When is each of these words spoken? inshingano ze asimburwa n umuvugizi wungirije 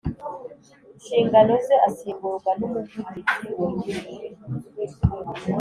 inshingano 0.95 1.53
ze 1.65 1.75
asimburwa 1.87 2.51
n 2.59 2.61
umuvugizi 2.67 3.47
wungirije 3.57 4.25